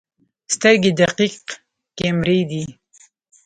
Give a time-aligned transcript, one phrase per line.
[0.53, 1.43] سترګې دقیق
[1.97, 2.63] کیمرې دي.